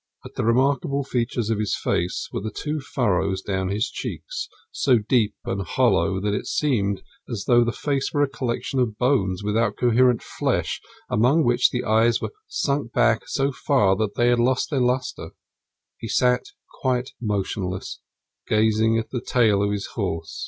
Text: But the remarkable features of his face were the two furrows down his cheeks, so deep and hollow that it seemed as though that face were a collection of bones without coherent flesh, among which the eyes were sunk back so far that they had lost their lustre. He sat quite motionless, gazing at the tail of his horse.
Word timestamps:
But 0.23 0.33
the 0.33 0.43
remarkable 0.43 1.03
features 1.03 1.51
of 1.51 1.59
his 1.59 1.77
face 1.77 2.27
were 2.33 2.41
the 2.41 2.49
two 2.49 2.79
furrows 2.79 3.43
down 3.43 3.67
his 3.69 3.87
cheeks, 3.87 4.49
so 4.71 4.97
deep 4.97 5.35
and 5.45 5.61
hollow 5.61 6.19
that 6.21 6.33
it 6.33 6.47
seemed 6.47 7.03
as 7.29 7.43
though 7.45 7.63
that 7.63 7.75
face 7.75 8.11
were 8.11 8.23
a 8.23 8.27
collection 8.27 8.79
of 8.79 8.97
bones 8.97 9.43
without 9.43 9.77
coherent 9.77 10.23
flesh, 10.23 10.81
among 11.07 11.43
which 11.43 11.69
the 11.69 11.83
eyes 11.83 12.19
were 12.19 12.33
sunk 12.47 12.93
back 12.93 13.27
so 13.29 13.51
far 13.51 13.95
that 13.97 14.15
they 14.15 14.29
had 14.29 14.39
lost 14.39 14.71
their 14.71 14.81
lustre. 14.81 15.33
He 15.99 16.07
sat 16.07 16.45
quite 16.81 17.11
motionless, 17.21 17.99
gazing 18.47 18.97
at 18.97 19.11
the 19.11 19.21
tail 19.21 19.61
of 19.61 19.69
his 19.71 19.85
horse. 19.93 20.39